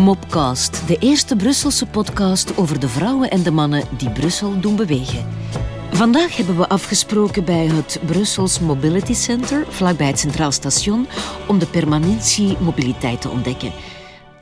[0.00, 5.26] Mopcast, de eerste Brusselse podcast over de vrouwen en de mannen die Brussel doen bewegen.
[5.90, 11.06] Vandaag hebben we afgesproken bij het Brussels Mobility Center, vlakbij het Centraal Station,
[11.48, 13.72] om de permanentie mobiliteit te ontdekken.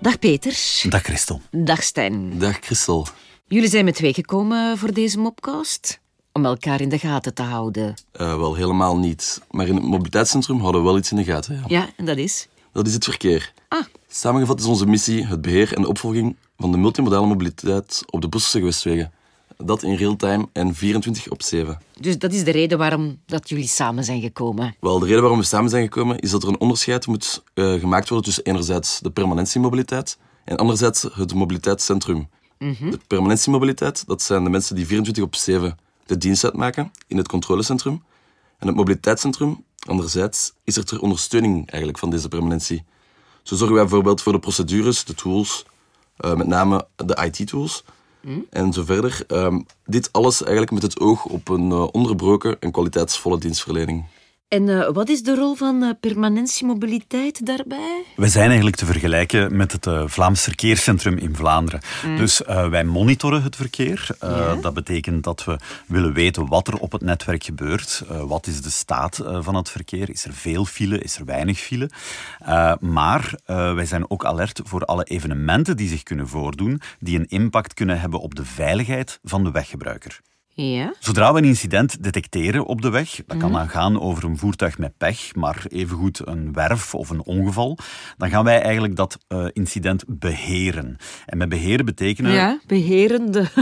[0.00, 0.82] Dag Peter.
[0.88, 1.40] Dag Christel.
[1.50, 2.38] Dag Stijn.
[2.38, 3.06] Dag Christel.
[3.46, 6.00] Jullie zijn met twee gekomen voor deze mopcast?
[6.32, 7.94] Om elkaar in de gaten te houden.
[8.20, 9.40] Uh, wel helemaal niet.
[9.50, 11.54] Maar in het mobiliteitscentrum houden we wel iets in de gaten.
[11.54, 12.48] Ja, ja en dat is?
[12.78, 13.52] Dat is het verkeer.
[13.68, 13.84] Ah.
[14.08, 18.28] Samengevat is onze missie het beheer en de opvolging van de multimodale mobiliteit op de
[18.28, 19.12] Brusselse gewestwegen.
[19.56, 21.78] Dat in real time en 24 op 7.
[22.00, 24.74] Dus dat is de reden waarom dat jullie samen zijn gekomen?
[24.80, 27.80] Wel, de reden waarom we samen zijn gekomen is dat er een onderscheid moet uh,
[27.80, 32.28] gemaakt worden tussen enerzijds de permanentiemobiliteit en anderzijds het mobiliteitscentrum.
[32.58, 32.90] Mm -hmm.
[32.90, 37.28] De permanentiemobiliteit, dat zijn de mensen die 24 op 7 de dienst uitmaken in het
[37.28, 38.02] controlecentrum.
[38.58, 42.84] En het mobiliteitscentrum, anderzijds, is er ter ondersteuning eigenlijk van deze permanentie.
[43.42, 45.64] Zo zorgen wij bijvoorbeeld voor de procedures, de tools,
[46.20, 47.84] uh, met name de IT-tools
[48.20, 48.46] mm.
[48.50, 49.24] en zo verder.
[49.28, 54.04] Um, dit alles eigenlijk met het oog op een uh, onderbroken en kwaliteitsvolle dienstverlening.
[54.48, 58.02] En uh, wat is de rol van uh, permanentiemobiliteit daarbij?
[58.16, 61.80] We zijn eigenlijk te vergelijken met het uh, Vlaams Verkeerscentrum in Vlaanderen.
[62.04, 62.16] Mm.
[62.16, 64.08] Dus wij monitoren het verkeer.
[64.20, 64.54] Ja.
[64.54, 68.02] Dat betekent dat we willen weten wat er op het netwerk gebeurt.
[68.08, 70.10] wat is de staat van het verkeer?
[70.10, 70.98] Is er veel file?
[70.98, 71.90] Is er weinig file?
[72.80, 77.74] maar wij zijn ook alert voor alle evenementen die zich kunnen voordoen, die een impact
[77.74, 80.20] kunnen hebben op de veiligheid van de weggebruiker.
[80.62, 80.94] Ja.
[80.98, 83.58] Zodra we een incident detecteren op de weg, dat kan Mhm.
[83.58, 87.78] dan gaan over een voertuig met pech, maar evengoed een werf of een ongeval,
[88.16, 90.96] dan gaan wij eigenlijk dat uh, incident beheren.
[91.26, 92.32] En met beheren betekenen...
[92.32, 93.46] Ja, beherende.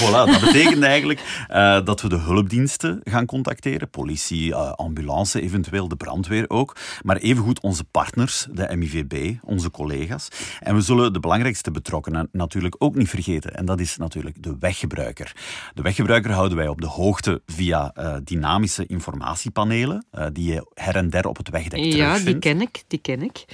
[0.00, 5.88] Voilà, dat betekent eigenlijk uh, dat we de hulpdiensten gaan contacteren, politie, uh, ambulance, eventueel
[5.88, 10.28] de brandweer ook, maar evengoed onze partners, de MIVB, onze collega's.
[10.60, 14.56] En we zullen de belangrijkste betrokkenen natuurlijk ook niet vergeten, en dat is natuurlijk de
[14.60, 15.32] weggebruiker.
[15.74, 20.96] De weggebruiker houden wij op de hoogte via uh, dynamische informatiepanelen, uh, die je her
[20.96, 22.24] en der op het wegdek Ja, terugvindt.
[22.24, 23.44] die ken ik, die ken ik.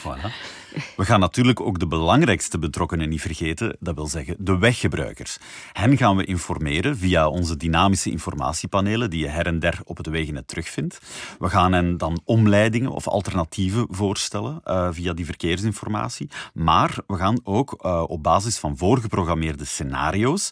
[0.00, 0.30] Voilà.
[0.96, 5.38] We gaan natuurlijk ook de belangrijkste betrokkenen niet vergeten, dat wil zeggen de weggebruikers.
[5.72, 10.06] Hen gaan we informeren via onze dynamische informatiepanelen, die je her en der op het
[10.06, 11.00] wegennet terugvindt.
[11.38, 16.28] We gaan hen dan omleidingen of alternatieven voorstellen uh, via die verkeersinformatie.
[16.54, 20.50] Maar we gaan ook uh, op basis van voorgeprogrammeerde scenario's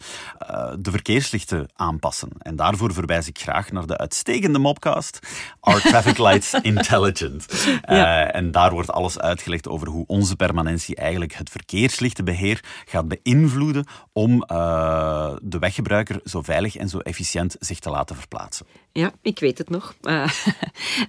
[0.50, 2.30] uh, de verkeerslichten aanpassen.
[2.38, 5.18] En daarvoor verwijs ik graag naar de uitstekende mopcast
[5.60, 7.46] Are Traffic Lights Intelligent?
[7.86, 8.32] Ja.
[8.32, 14.44] en daar wordt alles uitgelegd over hoe onze permanentie eigenlijk het verkeerslichtenbeheer gaat beïnvloeden om
[14.52, 18.66] uh, de weggebruiker zo veilig en zo efficiënt zich te laten verplaatsen.
[18.92, 19.94] Ja, ik weet het nog.
[20.02, 20.30] Uh,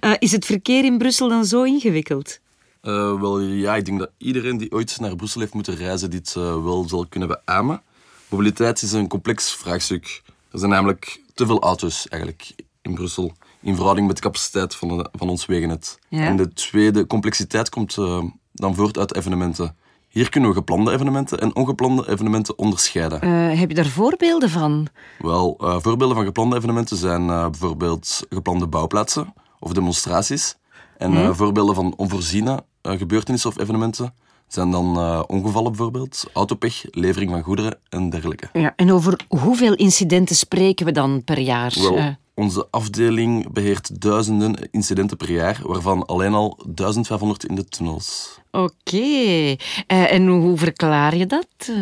[0.00, 2.40] uh, is het verkeer in Brussel dan zo ingewikkeld?
[2.82, 6.34] Uh, wel ja, ik denk dat iedereen die ooit naar Brussel heeft moeten reizen dit
[6.38, 7.82] uh, wel zal kunnen beamen.
[8.28, 10.22] Mobiliteit is een complex vraagstuk.
[10.50, 14.88] Er zijn namelijk te veel auto's eigenlijk in Brussel in verhouding met de capaciteit van,
[14.88, 15.98] de, van ons wegennet.
[16.08, 16.24] Ja.
[16.24, 18.24] En de tweede complexiteit komt uh,
[18.60, 19.76] dan voort uit evenementen.
[20.08, 23.24] Hier kunnen we geplande evenementen en ongeplande evenementen onderscheiden.
[23.24, 24.86] Uh, heb je daar voorbeelden van?
[25.18, 30.56] Wel, uh, voorbeelden van geplande evenementen zijn uh, bijvoorbeeld geplande bouwplaatsen of demonstraties.
[30.96, 31.32] En Hm?
[31.32, 34.14] voorbeelden van onvoorziene gebeurtenissen of evenementen
[34.46, 34.96] zijn dan
[35.26, 38.48] ongevallen bijvoorbeeld, autopech, levering van goederen en dergelijke.
[38.52, 41.74] Ja, en over hoeveel incidenten spreken we dan per jaar?
[41.80, 48.38] Wel, onze afdeling beheert duizenden incidenten per jaar, waarvan alleen al 1500 in de tunnels.
[48.50, 48.96] Oké.
[48.96, 51.72] Uh, en hoe verklaar je dat?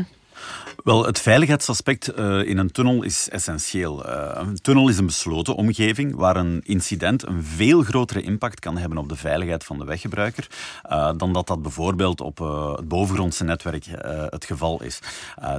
[0.84, 4.06] Wel, het veiligheidsaspect uh, in een tunnel is essentieel.
[4.06, 8.76] Uh, een tunnel is een besloten omgeving waar een incident een veel grotere impact kan
[8.76, 10.46] hebben op de veiligheid van de weggebruiker
[10.90, 12.38] uh, dan dat dat bijvoorbeeld op
[12.76, 13.86] het bovengrondse netwerk
[14.30, 14.98] het geval is.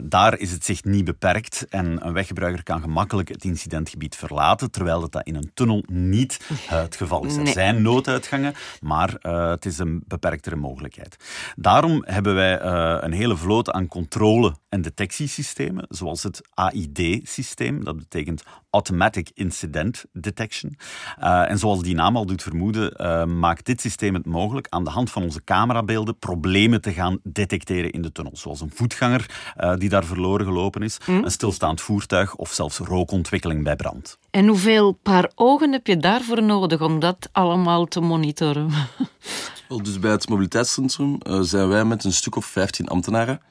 [0.04, 5.00] daar is het zich niet beperkt en een weggebruiker kan gemakkelijk het incidentgebied verlaten, terwijl
[5.00, 7.36] dat, dat in een tunnel niet het geval is.
[7.36, 9.14] Er zijn nooduitgangen, maar
[9.50, 11.16] het is een beperktere mogelijkheid.
[11.56, 12.62] Daarom hebben wij
[13.04, 14.82] een hele vloot aan controle en
[15.20, 20.78] detectiesystemen, zoals het AID-systeem, dat betekent Automatic Incident Detection.
[21.20, 24.84] Uh, en zoals die naam al doet vermoeden, uh, maakt dit systeem het mogelijk aan
[24.84, 28.38] de hand van onze camerabeelden problemen te gaan detecteren in de tunnel.
[28.38, 31.12] Zoals een voetganger uh, die daar verloren gelopen is, Hm?
[31.12, 34.18] een stilstaand voertuig of zelfs rookontwikkeling bij brand.
[34.30, 38.70] En hoeveel paar ogen heb je daarvoor nodig om dat allemaal te monitoren?
[39.70, 43.42] Wel, dus bij het mobiliteitscentrum uh, zijn wij met een stuk of 15 ambtenaren.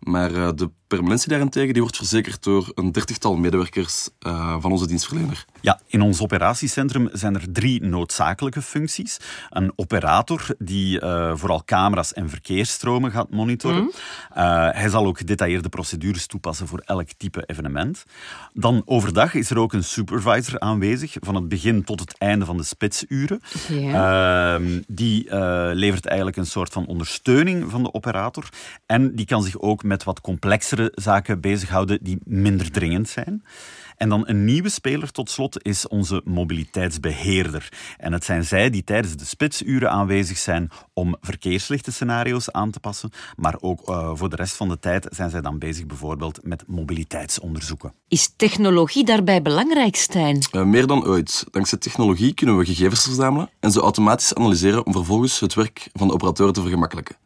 [0.00, 4.86] Maar uh, de permanentie daarentegen die wordt verzekerd door een dertigtal medewerkers uh, van onze
[4.86, 5.44] dienstverlener.
[5.60, 9.16] Ja, in ons operatiecentrum zijn er drie noodzakelijke functies.
[9.50, 13.82] Een operator die uh, vooral camera's en verkeersstromen gaat monitoren.
[13.82, 13.90] Mm.
[14.36, 18.04] Uh, hij zal ook gedetailleerde procedures toepassen voor elk type evenement.
[18.52, 22.56] Dan overdag is er ook een supervisor aanwezig, van het begin tot het einde van
[22.56, 23.40] de spitsuren.
[23.68, 24.60] Yeah.
[24.86, 25.34] die
[25.74, 28.48] levert eigenlijk een soort van ondersteuning van de operator.
[28.86, 33.42] En die kan zich ook met wat complexere zaken bezighouden die minder dringend zijn.
[33.96, 37.68] En dan een nieuwe speler tot slot is onze mobiliteitsbeheerder.
[37.96, 43.10] En het zijn zij die tijdens de spitsuren aanwezig zijn om verkeerslichtenscenario's aan te passen,
[43.36, 46.64] maar ook uh, voor de rest van de tijd zijn zij dan bezig bijvoorbeeld met
[46.66, 47.92] mobiliteitsonderzoeken.
[48.08, 50.46] Is technologie daarbij belangrijk, Stijn?
[50.52, 51.44] Uh, meer dan ooit.
[51.50, 56.06] Dankzij technologie kunnen we gegevens verzamelen en ze automatisch analyseren om vervolgens het werk van
[56.06, 57.16] de operateur te vergemakkelijken.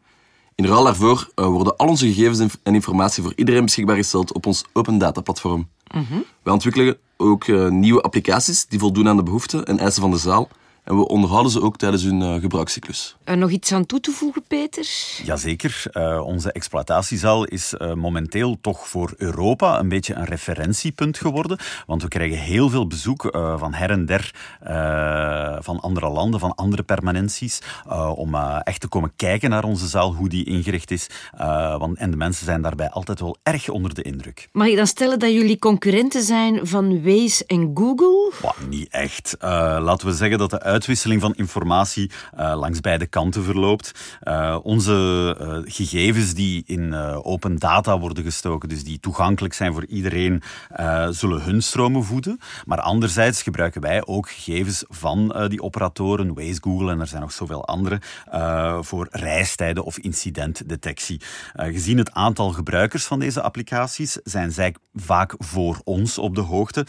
[0.61, 4.47] In ruil daarvoor uh, worden al onze gegevens en informatie voor iedereen beschikbaar gesteld op
[4.47, 5.69] ons open data platform.
[5.95, 6.25] Mm -hmm.
[6.43, 10.17] Wij ontwikkelen ook uh, nieuwe applicaties die voldoen aan de behoeften en eisen van de
[10.17, 10.49] zaal
[10.91, 13.17] en we onderhouden ze ook tijdens hun uh, gebruikscyclus.
[13.25, 14.89] Uh, nog iets aan toe te voegen, Peter?
[15.25, 15.83] Jazeker.
[15.93, 21.59] Uh, onze exploitatiezaal is momenteel toch voor Europa een beetje een referentiepunt geworden.
[21.87, 24.35] Want we krijgen heel veel bezoek van her en der
[25.63, 27.63] van andere landen, van andere permanenties.
[28.15, 31.07] om echt te komen kijken naar onze zaal, hoe die ingericht is.
[31.79, 34.49] want, en de mensen zijn daarbij altijd wel erg onder de indruk.
[34.53, 38.33] Mag je dan stellen dat jullie concurrenten zijn van Waze en Google?
[38.43, 39.37] Well, niet echt.
[39.41, 44.19] laten we zeggen dat de uitwisseling van informatie uh, langs beide kanten verloopt.
[44.23, 49.87] Uh, onze uh, gegevens die in open data worden gestoken, dus die toegankelijk zijn voor
[49.87, 50.43] iedereen,
[51.11, 52.39] zullen hun stromen voeden.
[52.65, 57.33] Maar anderzijds gebruiken wij ook gegevens van die operatoren, Waze, Google en er zijn nog
[57.33, 58.01] zoveel andere,
[58.81, 61.21] voor reistijden of incidentdetectie.
[61.55, 66.87] gezien het aantal gebruikers van deze applicaties zijn zij vaak voor ons op de hoogte.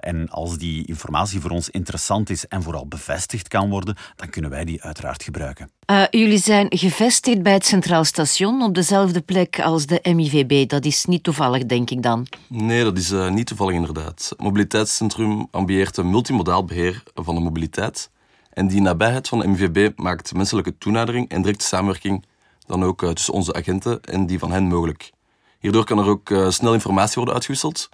[0.00, 4.50] en als die informatie voor ons interessant is en vooral bevestigd kan worden, dan kunnen
[4.50, 5.70] wij die uiteraard gebruiken.
[5.90, 10.68] Uh, jullie zijn gevestigd bij het Centraal Station op dezelfde plek als de MIVB.
[10.68, 12.26] Dat is niet toevallig, denk ik dan?
[12.46, 14.26] Nee, dat is uh, niet toevallig inderdaad.
[14.28, 18.10] Het mobiliteitscentrum ambieert een multimodaal beheer van de mobiliteit.
[18.52, 22.24] En die nabijheid van de MIVB maakt menselijke toenadering en directe samenwerking
[22.66, 25.10] dan ook uh, tussen onze agenten en die van hen mogelijk.
[25.58, 27.88] Hierdoor kan er ook snel informatie worden uitgewisseld.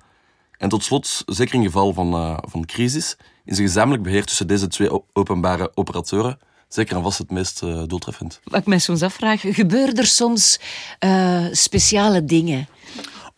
[0.59, 4.67] En tot slot, zeker in geval van, van crisis, is een gezamenlijk beheer tussen deze
[4.67, 6.39] twee openbare operateuren
[6.69, 8.41] zeker en vast het meest uh, doeltreffend.
[8.45, 10.61] Wat ik mij soms afvraag, gebeuren er soms
[11.05, 12.69] uh, speciale dingen?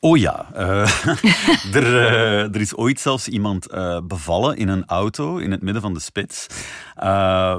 [0.01, 1.05] Oh ja, uh,
[1.77, 5.83] er, uh, er, is ooit zelfs iemand uh, bevallen in een auto in het midden
[5.83, 6.47] van de spits.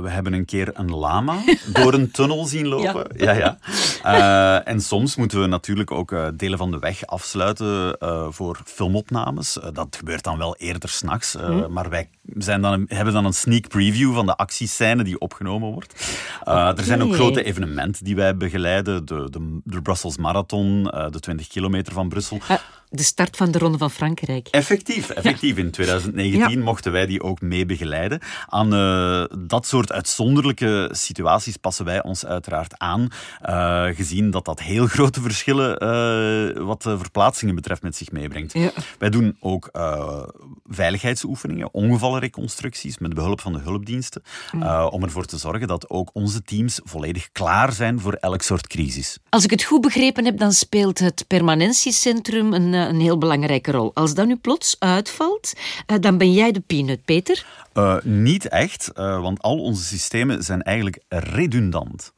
[0.02, 1.36] we hebben een keer een lama
[1.74, 3.08] door een tunnel zien lopen.
[3.18, 3.34] Ja.
[3.34, 3.58] Ja,
[4.04, 4.64] ja.
[4.64, 7.98] en soms moeten we natuurlijk ook delen van de weg afsluiten
[8.30, 9.58] voor filmopnames.
[9.74, 11.72] dat gebeurt dan wel eerder s'nachts, hm.
[11.72, 16.20] maar wij zijn dan, hebben dan een sneak preview van de actiescène die opgenomen wordt.
[16.42, 16.74] Okay.
[16.76, 19.06] Er zijn ook grote evenementen die wij begeleiden.
[19.06, 22.29] De, de, de Brussels Marathon, de 20 kilometer van Brussel.
[22.32, 22.58] Uh,
[22.90, 24.48] de start van de Ronde van Frankrijk.
[24.48, 25.58] Effectief, effectief.
[25.58, 26.64] In 2019 ja.
[26.64, 28.20] mochten wij die ook mee begeleiden.
[28.48, 33.08] Aan uh, dat soort uitzonderlijke situaties passen wij ons uiteraard aan,
[33.50, 38.54] uh, gezien dat dat heel grote verschillen uh, wat verplaatsingen betreft met zich meebrengt.
[38.54, 38.72] Ja.
[38.98, 39.70] Wij doen ook
[40.66, 44.22] veiligheidsoefeningen, ongevallenreconstructies met behulp van de hulpdiensten,
[44.52, 44.64] mm.
[44.64, 49.18] om ervoor te zorgen dat ook onze teams volledig klaar zijn voor elk soort crisis.
[49.30, 53.92] Als ik het goed begrepen heb, dan speelt het permanentiecentrum een een heel belangrijke rol.
[53.94, 55.54] Als dat nu plots uitvalt,
[55.86, 57.46] eh, dan ben jij de peanut, Peter?
[57.74, 62.14] Uh, niet echt, want al onze systemen zijn eigenlijk redundant.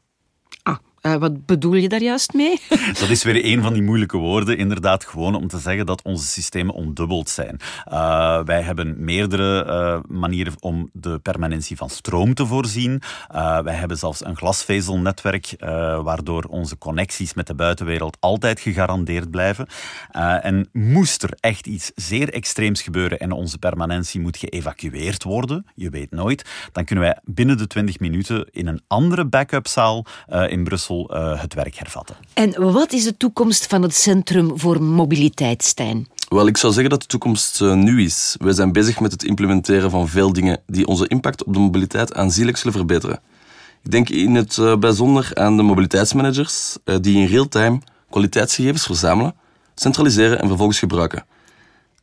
[1.01, 2.62] Uh, wat bedoel je daar juist mee?
[3.00, 6.25] Dat is weer een van die moeilijke woorden, inderdaad, gewoon om te zeggen dat onze
[6.25, 7.60] systemen ondubbeld zijn.
[7.91, 13.01] Uh, wij hebben meerdere uh, manieren om de permanentie van stroom te voorzien.
[13.63, 15.55] wij hebben zelfs een glasvezelnetwerk,
[16.03, 19.67] waardoor onze connecties met de buitenwereld altijd gegarandeerd blijven.
[20.41, 25.89] en moest er echt iets zeer extreems gebeuren en onze permanentie moet geëvacueerd worden, je
[25.89, 30.05] weet nooit, dan kunnen wij binnen de 20 minuten in een andere backup-zaal
[30.48, 32.15] in Brussel uh, het werk hervatten.
[32.33, 36.07] En wat is de toekomst van het Centrum voor Mobiliteit, Stijn?
[36.29, 38.36] Wel, ik zou zeggen dat de toekomst uh, nu is.
[38.39, 42.13] Wij zijn bezig met het implementeren van veel dingen die onze impact op de mobiliteit
[42.13, 43.19] aanzienlijk zullen verbeteren.
[43.83, 49.36] Ik denk in het uh, bijzonder aan de mobiliteitsmanagers, die in real-time kwaliteitsgegevens verzamelen,
[49.75, 51.25] centraliseren en vervolgens gebruiken.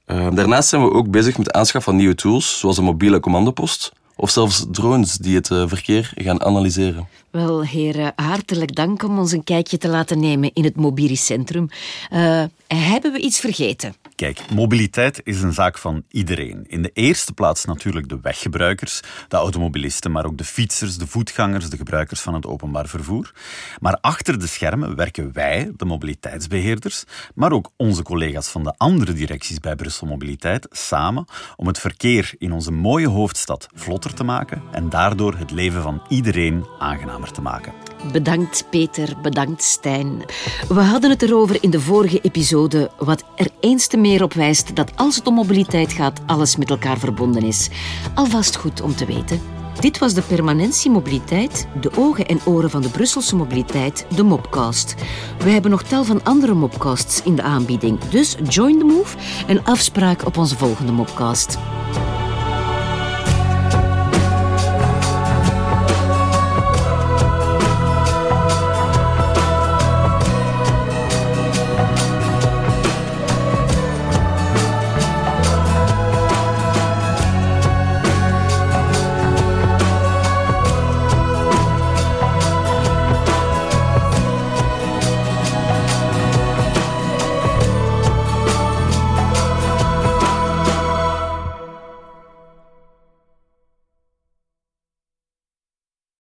[0.07, 3.93] daarnaast zijn we ook bezig met de aanschaf van nieuwe tools, zoals een mobiele commandopost,
[4.21, 7.09] Of zelfs drones die het eh, verkeer gaan analyseren.
[7.31, 11.69] Wel, heren, hartelijk dank om ons een kijkje te laten nemen in het mobiliscentrum.
[12.13, 13.95] Uh, hebben we iets vergeten?
[14.19, 16.65] Kijk, mobiliteit is een zaak van iedereen.
[16.67, 21.71] In de eerste plaats natuurlijk de weggebruikers, de automobilisten, maar ook de fietsers, de voetgangers,
[21.71, 23.33] de gebruikers van het openbaar vervoer.
[23.81, 29.13] Maar achter de schermen werken wij, de mobiliteitsbeheerders, maar ook onze collega's van de andere
[29.13, 31.25] directies bij Brussel Mobiliteit samen
[31.57, 36.03] om het verkeer in onze mooie hoofdstad vlotter te maken en daardoor het leven van
[36.09, 37.88] iedereen aangenamer te maken.
[38.13, 40.23] Bedankt Peter, bedankt Stijn.
[40.69, 44.77] We hadden het erover in de vorige episode, wat er eens te meer op wijst
[44.77, 47.69] dat als het om mobiliteit gaat, alles met elkaar verbonden is.
[48.15, 49.41] Alvast goed om te weten.
[49.81, 54.95] Dit was de Permanentie Mobiliteit, de ogen en oren van de Brusselse mobiliteit, de Mobcast.
[55.39, 59.65] We hebben nog tal van andere Mobcasts in de aanbieding, dus join the move en
[59.65, 61.59] afspraak op onze volgende Mobcast.